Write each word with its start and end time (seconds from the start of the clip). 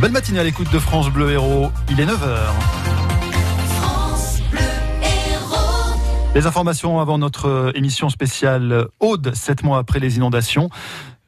Belle 0.00 0.12
matinée 0.12 0.38
à 0.38 0.44
l'écoute 0.44 0.72
de 0.72 0.78
France 0.78 1.10
Bleu 1.10 1.32
Héros. 1.32 1.72
Il 1.90 1.98
est 1.98 2.06
9h. 2.06 2.38
Les 6.36 6.46
informations 6.46 7.00
avant 7.00 7.18
notre 7.18 7.72
émission 7.74 8.08
spéciale 8.08 8.86
Aude, 9.00 9.34
7 9.34 9.64
mois 9.64 9.78
après 9.78 9.98
les 9.98 10.16
inondations. 10.16 10.70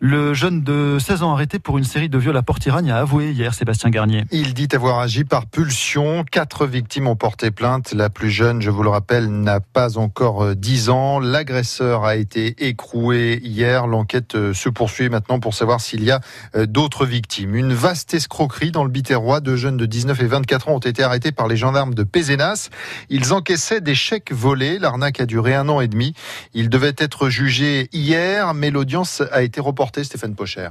Le 0.03 0.33
jeune 0.33 0.63
de 0.63 0.97
16 0.99 1.25
ans 1.25 1.33
arrêté 1.35 1.59
pour 1.59 1.77
une 1.77 1.85
série 1.85 2.09
de 2.09 2.17
viols 2.17 2.39
à 2.39 2.41
Portiragne 2.41 2.91
a 2.91 2.97
avoué 2.97 3.33
hier 3.33 3.53
Sébastien 3.53 3.91
Garnier. 3.91 4.25
Il 4.31 4.55
dit 4.55 4.69
avoir 4.73 4.99
agi 4.99 5.25
par 5.25 5.45
pulsion. 5.45 6.25
Quatre 6.25 6.67
victimes 6.67 7.07
ont 7.07 7.17
porté 7.17 7.51
plainte. 7.51 7.93
La 7.93 8.09
plus 8.09 8.31
jeune, 8.31 8.63
je 8.63 8.71
vous 8.71 8.83
le 8.83 8.89
rappelle, 8.89 9.29
n'a 9.29 9.61
pas 9.61 9.99
encore 9.99 10.57
10 10.57 10.89
ans. 10.89 11.21
L'agresseur 11.21 12.07
a 12.07 12.17
été 12.17 12.67
écroué 12.67 13.43
hier. 13.45 13.87
L'enquête 13.87 14.37
euh, 14.37 14.55
se 14.55 14.71
poursuit 14.71 15.11
maintenant 15.11 15.39
pour 15.39 15.53
savoir 15.53 15.83
s'il 15.83 16.03
y 16.03 16.11
a 16.11 16.21
euh, 16.55 16.65
d'autres 16.65 17.05
victimes. 17.05 17.55
Une 17.55 17.75
vaste 17.75 18.15
escroquerie 18.15 18.71
dans 18.71 18.85
le 18.85 18.91
Biterrois. 18.91 19.41
Deux 19.41 19.57
jeunes 19.57 19.77
de 19.77 19.85
19 19.85 20.19
et 20.19 20.27
24 20.27 20.69
ans 20.71 20.77
ont 20.77 20.79
été 20.79 21.03
arrêtés 21.03 21.31
par 21.31 21.47
les 21.47 21.59
gendarmes 21.59 21.93
de 21.93 22.05
Pézenas. 22.05 22.71
Ils 23.11 23.35
encaissaient 23.35 23.83
des 23.83 23.95
chèques 23.95 24.33
volés. 24.33 24.79
L'arnaque 24.79 25.21
a 25.21 25.27
duré 25.27 25.55
un 25.55 25.69
an 25.69 25.83
et 25.83 25.89
demi. 25.89 26.15
Ils 26.55 26.71
devaient 26.71 26.97
être 26.97 27.29
jugés 27.29 27.91
hier, 27.93 28.55
mais 28.55 28.71
l'audience 28.71 29.23
a 29.31 29.43
été 29.43 29.61
reportée 29.61 29.90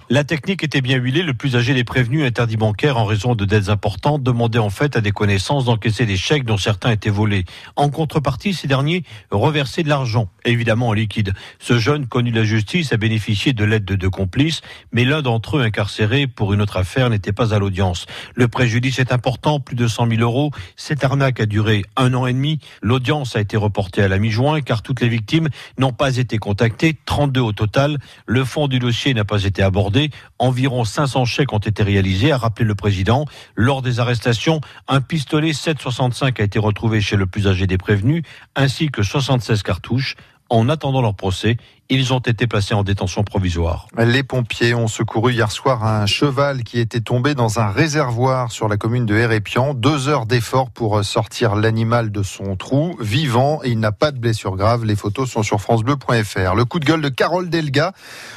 La 0.09 0.23
technique 0.23 0.63
était 0.63 0.81
bien 0.81 0.97
huilée. 0.97 1.23
Le 1.23 1.33
plus 1.33 1.55
âgé 1.55 1.73
des 1.73 1.83
prévenus, 1.83 2.25
interdit 2.25 2.57
bancaire 2.57 2.97
en 2.97 3.05
raison 3.05 3.35
de 3.35 3.45
dettes 3.45 3.69
importantes, 3.69 4.23
demandait 4.23 4.59
en 4.59 4.69
fait 4.69 4.95
à 4.95 5.01
des 5.01 5.11
connaissances 5.11 5.65
d'encaisser 5.65 6.05
des 6.05 6.17
chèques 6.17 6.45
dont 6.45 6.57
certains 6.57 6.91
étaient 6.91 7.09
volés. 7.09 7.45
En 7.75 7.89
contrepartie, 7.89 8.53
ces 8.53 8.67
derniers 8.67 9.03
reversaient 9.31 9.83
de 9.83 9.89
l'argent, 9.89 10.29
évidemment 10.45 10.89
en 10.89 10.93
liquide. 10.93 11.33
Ce 11.59 11.79
jeune, 11.79 12.07
connu 12.07 12.31
de 12.31 12.37
la 12.37 12.43
justice, 12.43 12.93
a 12.93 12.97
bénéficié 12.97 13.53
de 13.53 13.63
l'aide 13.63 13.85
de 13.85 13.95
deux 13.95 14.09
complices, 14.09 14.61
mais 14.91 15.05
l'un 15.05 15.21
d'entre 15.21 15.57
eux, 15.57 15.61
incarcéré 15.61 16.27
pour 16.27 16.53
une 16.53 16.61
autre 16.61 16.77
affaire, 16.77 17.09
n'était 17.09 17.33
pas 17.33 17.53
à 17.53 17.59
l'audience. 17.59 18.05
Le 18.35 18.47
préjudice 18.47 18.99
est 18.99 19.11
important, 19.11 19.59
plus 19.59 19.76
de 19.76 19.87
100 19.87 20.09
000 20.09 20.21
euros. 20.21 20.51
Cette 20.76 21.04
arnaque 21.04 21.39
a 21.39 21.45
duré 21.45 21.83
un 21.95 22.13
an 22.13 22.27
et 22.27 22.33
demi. 22.33 22.59
L'audience 22.81 23.35
a 23.35 23.41
été 23.41 23.57
reportée 23.57 24.01
à 24.01 24.07
la 24.07 24.17
mi-juin 24.17 24.61
car 24.61 24.81
toutes 24.81 25.01
les 25.01 25.09
victimes 25.09 25.49
n'ont 25.77 25.93
pas 25.93 26.17
été 26.17 26.37
contactées, 26.37 26.95
32 27.05 27.41
au 27.41 27.51
total. 27.51 27.98
Le 28.26 28.43
fond 28.43 28.67
du 28.67 28.79
dossier 28.79 29.09
n'a 29.13 29.26
pas 29.26 29.43
été 29.43 29.63
abordé. 29.63 30.12
Environ 30.38 30.84
500 30.84 31.26
chèques 31.26 31.54
ont 31.54 31.60
été 31.60 31.84
réalisés, 31.84 32.32
a 32.32 32.38
rappelé 32.38 32.65
le 32.65 32.76
président. 32.76 33.26
Lors 33.55 33.82
des 33.82 33.99
arrestations, 33.99 34.62
un 34.88 35.01
pistolet 35.01 35.51
7,65 35.51 36.41
a 36.41 36.43
été 36.43 36.60
retrouvé 36.60 37.01
chez 37.01 37.16
le 37.16 37.26
plus 37.26 37.48
âgé 37.48 37.68
des 37.68 37.77
prévenus, 37.77 38.24
ainsi 38.55 38.90
que 38.90 39.04
76 39.04 39.63
cartouches. 39.63 40.16
En 40.51 40.68
attendant 40.68 41.04
leur 41.04 41.13
procès, 41.13 41.57
ils 41.90 42.13
ont 42.13 42.20
été 42.20 42.45
placés 42.45 42.76
en 42.76 42.84
détention 42.84 43.23
provisoire. 43.23 43.87
Les 43.98 44.21
pompiers 44.21 44.76
ont 44.76 44.87
secouru 44.87 45.34
hier 45.34 45.51
soir 45.51 45.84
un 45.84 46.05
cheval 46.05 46.63
qui 46.63 46.79
était 46.79 47.01
tombé 47.01 47.34
dans 47.34 47.59
un 47.59 47.71
réservoir 47.71 48.51
sur 48.51 48.68
la 48.68 48.77
commune 48.77 49.07
de 49.07 49.15
Hérépian. 49.15 49.73
Deux 49.73 50.07
heures 50.07 50.27
d'effort 50.27 50.70
pour 50.70 51.04
sortir 51.04 51.55
l'animal 51.55 52.12
de 52.12 52.21
son 52.21 52.55
trou, 52.55 52.95
vivant, 52.99 53.62
et 53.63 53.70
il 53.70 53.79
n'a 53.79 53.91
pas 53.91 54.12
de 54.12 54.20
blessure 54.20 54.55
grave. 54.55 54.85
Les 54.85 54.95
photos 54.95 55.32
sont 55.32 55.41
sur 55.41 55.62
francebleu.fr. 55.62 56.54
Le 56.55 56.65
coup 56.65 56.79
de 56.79 56.85
gueule 56.85 57.01
de 57.01 57.10
Carole 57.10 57.49
Delga 57.49 57.93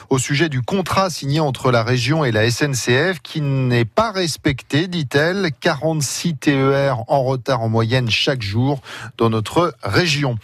au 0.09 0.19
sujet 0.19 0.49
du 0.49 0.63
contrat 0.63 1.11
signé 1.11 1.41
entre 1.41 1.71
la 1.71 1.83
région 1.83 2.25
et 2.25 2.33
la 2.33 2.51
SNCF 2.51 3.21
qui 3.23 3.43
n'est 3.43 3.85
pas 3.85 4.13
respecté, 4.13 4.87
dit-elle. 4.87 5.51
46 5.61 6.37
TER 6.37 7.05
en 7.09 7.23
retard 7.23 7.61
en 7.61 7.69
moyenne 7.69 8.09
chaque 8.09 8.43
jour 8.43 8.81
dans 9.19 9.29
notre 9.29 9.75
région. 9.83 10.37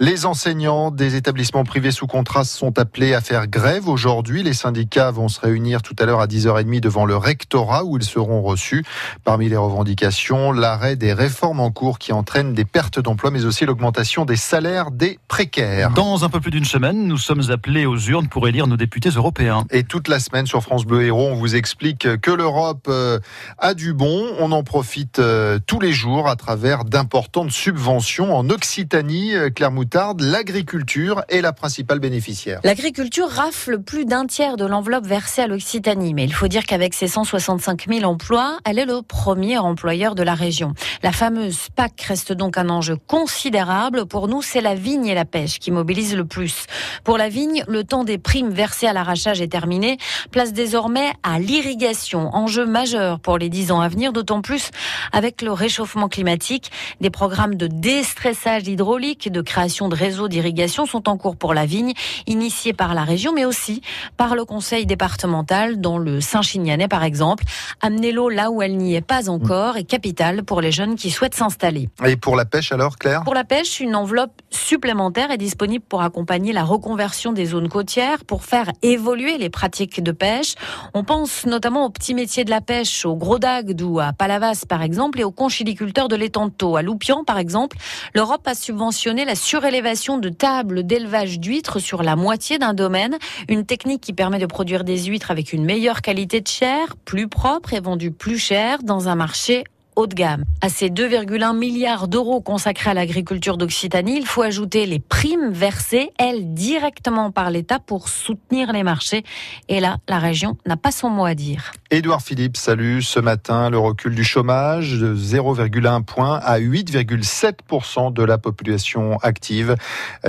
Les 0.00 0.26
enseignants 0.26 0.90
des 0.90 1.14
établissements 1.14 1.64
privés 1.64 1.92
sous 1.92 2.06
contrat 2.08 2.44
sont 2.54 2.78
appelés 2.78 3.14
à 3.14 3.20
faire 3.20 3.46
grève 3.46 3.88
aujourd'hui. 3.88 4.42
Les 4.42 4.52
syndicats 4.52 5.10
vont 5.10 5.28
se 5.28 5.40
réunir 5.40 5.82
tout 5.82 5.94
à 5.98 6.04
l'heure 6.04 6.20
à 6.20 6.26
10h30 6.26 6.80
devant 6.80 7.04
le 7.04 7.16
rectorat 7.16 7.84
où 7.84 7.96
ils 7.96 8.04
seront 8.04 8.42
reçus. 8.42 8.84
Parmi 9.24 9.48
les 9.48 9.56
revendications, 9.56 10.52
l'arrêt 10.52 10.96
des 10.96 11.12
réformes 11.12 11.60
en 11.60 11.70
cours 11.70 11.98
qui 11.98 12.12
entraînent 12.12 12.54
des 12.54 12.64
pertes 12.64 13.00
d'emplois, 13.00 13.30
mais 13.30 13.44
aussi 13.44 13.64
l'augmentation 13.66 14.24
des 14.24 14.36
salaires 14.36 14.90
des 14.90 15.18
précaires. 15.28 15.90
Dans 15.90 16.24
un 16.24 16.28
peu 16.28 16.40
plus 16.40 16.50
d'une 16.50 16.64
semaine, 16.64 17.06
nous 17.06 17.18
sommes 17.18 17.50
appelés 17.50 17.86
aux 17.86 17.98
urnes 17.98 18.28
pour 18.28 18.48
élire 18.48 18.66
nos 18.66 18.76
députés 18.76 19.10
européens. 19.10 19.64
Et 19.70 19.84
toute 19.84 20.08
la 20.08 20.20
semaine 20.20 20.46
sur 20.46 20.62
France 20.62 20.84
Bleu 20.84 21.02
Héros, 21.04 21.28
on 21.32 21.36
vous 21.36 21.56
explique 21.56 22.20
que 22.20 22.30
l'Europe 22.30 22.86
euh, 22.88 23.18
a 23.58 23.74
du 23.74 23.92
bon. 23.92 24.26
On 24.38 24.52
en 24.52 24.62
profite 24.62 25.18
euh, 25.18 25.58
tous 25.66 25.80
les 25.80 25.92
jours 25.92 26.28
à 26.28 26.36
travers 26.36 26.84
d'importantes 26.84 27.50
subventions 27.50 28.34
en 28.34 28.48
Occitanie. 28.50 29.34
Euh, 29.34 29.50
Claire 29.50 29.72
Moutarde, 29.72 30.20
l'agriculture 30.20 31.22
est 31.28 31.40
la 31.40 31.52
principale 31.52 31.98
bénéficiaire. 31.98 32.37
L'agriculture 32.64 33.28
rafle 33.28 33.78
plus 33.78 34.04
d'un 34.04 34.26
tiers 34.26 34.56
de 34.56 34.64
l'enveloppe 34.64 35.06
versée 35.06 35.42
à 35.42 35.46
l'Occitanie, 35.46 36.14
mais 36.14 36.24
il 36.24 36.32
faut 36.32 36.48
dire 36.48 36.64
qu'avec 36.64 36.94
ses 36.94 37.08
165 37.08 37.86
000 37.88 38.04
emplois, 38.04 38.58
elle 38.64 38.78
est 38.78 38.84
le 38.84 39.02
premier 39.02 39.58
employeur 39.58 40.14
de 40.14 40.22
la 40.22 40.34
région. 40.34 40.74
La 41.02 41.12
fameuse 41.12 41.68
PAC 41.74 42.00
reste 42.02 42.32
donc 42.32 42.58
un 42.58 42.68
enjeu 42.68 42.96
considérable. 42.96 44.06
Pour 44.06 44.28
nous, 44.28 44.42
c'est 44.42 44.60
la 44.60 44.74
vigne 44.74 45.06
et 45.06 45.14
la 45.14 45.24
pêche 45.24 45.58
qui 45.58 45.70
mobilisent 45.70 46.16
le 46.16 46.24
plus. 46.24 46.66
Pour 47.04 47.18
la 47.18 47.28
vigne, 47.28 47.64
le 47.66 47.84
temps 47.84 48.04
des 48.04 48.18
primes 48.18 48.50
versées 48.50 48.86
à 48.86 48.92
l'arrachage 48.92 49.40
est 49.40 49.48
terminé. 49.48 49.98
Place 50.30 50.52
désormais 50.52 51.12
à 51.22 51.38
l'irrigation, 51.38 52.34
enjeu 52.34 52.66
majeur 52.66 53.20
pour 53.20 53.38
les 53.38 53.48
dix 53.48 53.72
ans 53.72 53.80
à 53.80 53.88
venir, 53.88 54.12
d'autant 54.12 54.42
plus 54.42 54.70
avec 55.12 55.42
le 55.42 55.52
réchauffement 55.52 56.08
climatique. 56.08 56.70
Des 57.00 57.10
programmes 57.10 57.54
de 57.54 57.66
déstressage 57.66 58.66
hydraulique, 58.68 59.30
de 59.30 59.40
création 59.40 59.88
de 59.88 59.94
réseaux 59.94 60.28
d'irrigation 60.28 60.86
sont 60.86 61.08
en 61.08 61.16
cours 61.16 61.36
pour 61.36 61.54
la 61.54 61.66
vigne 61.66 61.92
initié 62.28 62.72
par 62.72 62.94
la 62.94 63.02
région, 63.02 63.32
mais 63.34 63.44
aussi 63.44 63.82
par 64.16 64.36
le 64.36 64.44
conseil 64.44 64.86
départemental, 64.86 65.80
dans 65.80 65.98
le 65.98 66.20
Saint-Chinianais 66.20 66.88
par 66.88 67.02
exemple. 67.02 67.44
Amener 67.80 68.12
l'eau 68.12 68.28
là 68.28 68.50
où 68.50 68.62
elle 68.62 68.76
n'y 68.76 68.94
est 68.94 69.00
pas 69.00 69.28
encore 69.28 69.76
est 69.76 69.84
capital 69.84 70.44
pour 70.44 70.60
les 70.60 70.70
jeunes 70.70 70.96
qui 70.96 71.10
souhaitent 71.10 71.34
s'installer. 71.34 71.88
Et 72.06 72.16
pour 72.16 72.36
la 72.36 72.44
pêche 72.44 72.72
alors, 72.72 72.96
Claire? 72.96 73.22
Pour 73.24 73.34
la 73.34 73.44
pêche, 73.44 73.80
une 73.80 73.96
enveloppe 73.96 74.42
supplémentaire 74.50 75.30
est 75.30 75.38
disponible 75.38 75.84
pour 75.88 76.02
accompagner 76.02 76.52
la 76.52 76.64
reconversion 76.64 77.32
des 77.32 77.46
zones 77.46 77.68
côtières, 77.68 78.24
pour 78.24 78.44
faire 78.44 78.70
évoluer 78.82 79.38
les 79.38 79.50
pratiques 79.50 80.02
de 80.02 80.12
pêche. 80.12 80.54
On 80.94 81.04
pense 81.04 81.46
notamment 81.46 81.86
aux 81.86 81.90
petits 81.90 82.14
métiers 82.14 82.44
de 82.44 82.50
la 82.50 82.60
pêche, 82.60 83.06
au 83.06 83.16
gros 83.16 83.38
d'Agde 83.38 83.80
ou 83.82 84.00
à 84.00 84.12
Palavas 84.12 84.64
par 84.68 84.82
exemple, 84.82 85.20
et 85.20 85.24
aux 85.24 85.30
conchiliculteurs 85.30 86.08
de 86.08 86.16
l'étanto. 86.16 86.76
À 86.76 86.82
Loupian 86.82 87.24
par 87.24 87.38
exemple, 87.38 87.76
l'Europe 88.14 88.46
a 88.46 88.54
subventionné 88.54 89.24
la 89.24 89.34
surélévation 89.34 90.18
de 90.18 90.28
tables 90.28 90.84
d'élevage 90.84 91.40
d'huîtres 91.40 91.78
sur 91.78 92.02
la 92.02 92.16
moitié 92.18 92.58
d'un 92.58 92.74
domaine. 92.74 93.16
Une 93.48 93.64
technique 93.64 94.02
qui 94.02 94.12
permet 94.12 94.38
de 94.38 94.46
produire 94.46 94.84
des 94.84 95.04
huîtres 95.04 95.30
avec 95.30 95.52
une 95.52 95.64
meilleure 95.64 96.02
qualité 96.02 96.40
de 96.40 96.48
chair, 96.48 96.96
plus 97.04 97.28
propre 97.28 97.72
et 97.72 97.80
vendue 97.80 98.10
plus 98.10 98.38
cher 98.38 98.82
dans 98.82 99.08
un 99.08 99.14
marché 99.14 99.64
haut 99.98 100.06
de 100.06 100.14
gamme. 100.14 100.44
À 100.60 100.68
ces 100.68 100.90
2,1 100.90 101.56
milliards 101.56 102.06
d'euros 102.06 102.40
consacrés 102.40 102.90
à 102.90 102.94
l'agriculture 102.94 103.56
d'Occitanie, 103.56 104.16
il 104.16 104.26
faut 104.26 104.42
ajouter 104.42 104.86
les 104.86 105.00
primes 105.00 105.50
versées, 105.50 106.12
elles, 106.18 106.54
directement 106.54 107.32
par 107.32 107.50
l'État 107.50 107.80
pour 107.80 108.08
soutenir 108.08 108.72
les 108.72 108.84
marchés. 108.84 109.24
Et 109.68 109.80
là, 109.80 109.96
la 110.08 110.20
région 110.20 110.56
n'a 110.66 110.76
pas 110.76 110.92
son 110.92 111.10
mot 111.10 111.24
à 111.24 111.34
dire. 111.34 111.72
Édouard 111.90 112.20
Philippe, 112.20 112.58
salut. 112.58 113.00
Ce 113.00 113.18
matin, 113.18 113.70
le 113.70 113.78
recul 113.78 114.14
du 114.14 114.22
chômage 114.22 114.98
de 114.98 115.16
0,1 115.16 116.04
point 116.04 116.36
à 116.36 116.60
8,7% 116.60 118.12
de 118.12 118.22
la 118.22 118.36
population 118.36 119.16
active. 119.22 119.74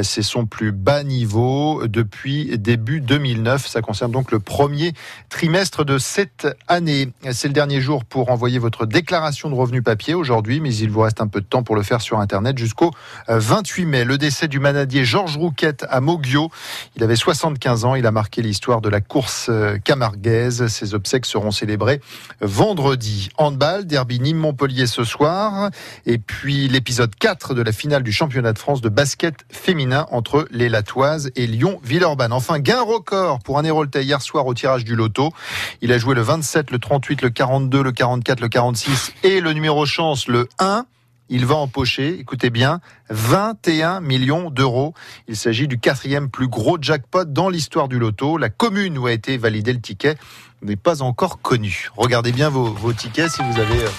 C'est 0.01 0.21
son 0.21 0.45
plus 0.45 0.71
bas 0.71 1.03
niveau 1.03 1.85
depuis 1.85 2.57
début 2.57 3.01
2009. 3.01 3.67
Ça 3.67 3.81
concerne 3.81 4.09
donc 4.09 4.31
le 4.31 4.39
premier 4.39 4.93
trimestre 5.27 5.83
de 5.83 5.97
cette 5.97 6.47
année. 6.69 7.09
C'est 7.29 7.49
le 7.49 7.53
dernier 7.53 7.81
jour 7.81 8.05
pour 8.05 8.31
envoyer 8.31 8.57
votre 8.57 8.85
déclaration 8.85 9.49
de 9.49 9.55
revenu 9.55 9.81
papier 9.81 10.13
aujourd'hui, 10.13 10.61
mais 10.61 10.73
il 10.73 10.89
vous 10.89 11.01
reste 11.01 11.19
un 11.19 11.27
peu 11.27 11.41
de 11.41 11.45
temps 11.45 11.63
pour 11.63 11.75
le 11.75 11.83
faire 11.83 11.99
sur 11.99 12.21
Internet 12.21 12.57
jusqu'au 12.57 12.91
28 13.27 13.83
euh, 13.83 13.85
mai. 13.85 14.05
Le 14.05 14.17
décès 14.17 14.47
du 14.47 14.59
manadier 14.59 15.03
Georges 15.03 15.35
Rouquette 15.35 15.85
à 15.89 15.99
Moguio. 15.99 16.51
Il 16.95 17.03
avait 17.03 17.17
75 17.17 17.83
ans. 17.83 17.95
Il 17.95 18.05
a 18.05 18.11
marqué 18.11 18.41
l'histoire 18.41 18.79
de 18.79 18.87
la 18.87 19.01
course 19.01 19.51
camarguaise. 19.83 20.67
Ses 20.67 20.93
obsèques 20.93 21.25
seront 21.25 21.48
célébrées 21.51 22.01
vendredi. 22.41 23.29
Handball, 23.37 23.85
derby 23.85 24.19
Nîmes-Montpellier 24.19 24.87
ce 24.87 25.03
soir. 25.03 25.69
Et 26.05 26.17
puis 26.17 26.67
l'épisode 26.67 27.15
4 27.15 27.53
de 27.53 27.61
la 27.61 27.71
finale 27.71 28.03
du 28.03 28.11
championnat 28.11 28.53
de 28.53 28.59
France 28.59 28.81
de 28.81 28.89
basket 28.89 29.45
féminin 29.51 30.05
entre 30.11 30.47
les 30.51 30.69
Latoises 30.69 31.31
et 31.35 31.47
Lyon-Villeurbanne. 31.47 32.33
Enfin, 32.33 32.59
gain 32.59 32.81
record 32.81 33.39
pour 33.39 33.57
un 33.57 33.63
Héroltais 33.63 34.03
hier 34.03 34.21
soir 34.21 34.45
au 34.45 34.53
tirage 34.53 34.85
du 34.85 34.95
loto. 34.95 35.31
Il 35.81 35.91
a 35.91 35.97
joué 35.97 36.15
le 36.15 36.21
27, 36.21 36.71
le 36.71 36.79
38, 36.79 37.21
le 37.21 37.29
42, 37.29 37.83
le 37.83 37.91
44, 37.91 38.39
le 38.39 38.49
46 38.49 39.13
et 39.23 39.41
le 39.41 39.53
numéro 39.53 39.85
chance, 39.85 40.27
le 40.27 40.47
1, 40.59 40.85
il 41.29 41.45
va 41.45 41.55
empocher, 41.55 42.19
écoutez 42.19 42.49
bien, 42.49 42.79
21 43.09 44.01
millions 44.01 44.49
d'euros. 44.49 44.93
Il 45.27 45.35
s'agit 45.35 45.67
du 45.67 45.79
quatrième 45.79 46.29
plus 46.29 46.47
gros 46.47 46.77
jackpot 46.81 47.25
dans 47.25 47.49
l'histoire 47.49 47.87
du 47.87 47.99
loto. 47.99 48.37
La 48.37 48.49
commune 48.49 48.97
où 48.97 49.07
a 49.07 49.11
été 49.11 49.37
validé 49.37 49.73
le 49.73 49.79
ticket 49.79 50.15
n'est 50.61 50.75
pas 50.75 51.01
encore 51.01 51.41
connue. 51.41 51.89
Regardez 51.95 52.31
bien 52.31 52.49
vos, 52.49 52.93
tickets 52.93 53.31
si 53.31 53.41
vous 53.43 53.59
avez... 53.59 53.83
Euh, 53.83 53.89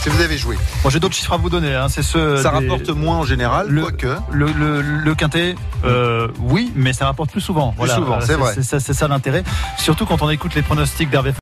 si 0.00 0.08
vous 0.08 0.22
avez 0.22 0.38
joué. 0.38 0.56
Moi 0.82 0.90
j'ai 0.90 0.98
d'autres 0.98 1.14
chiffres 1.14 1.34
à 1.34 1.36
vous 1.36 1.50
donner. 1.50 1.74
Hein. 1.74 1.88
C'est 1.90 2.02
ce. 2.02 2.38
Ça 2.38 2.50
rapporte 2.50 2.88
moins 2.88 3.18
en 3.18 3.24
général, 3.24 3.68
le, 3.68 3.82
quoique. 3.82 4.16
Le, 4.32 4.50
le, 4.50 5.14
quintet, 5.14 5.54
euh, 5.84 6.28
oui, 6.40 6.72
mais 6.74 6.94
ça 6.94 7.04
rapporte 7.04 7.30
plus 7.30 7.42
souvent. 7.42 7.72
Plus 7.72 7.90
souvent, 7.90 8.18
c'est 8.22 8.34
vrai. 8.34 8.54
C'est 8.54 8.80
ça, 8.80 8.80
ça 8.80 9.08
l'intérêt. 9.08 9.44
Surtout 9.76 10.06
quand 10.06 10.22
on 10.22 10.30
écoute 10.30 10.54
les 10.54 10.62
pronostics 10.62 11.10
d'Hervé 11.10 11.32